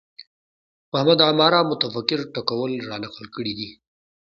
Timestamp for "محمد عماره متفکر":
0.91-2.19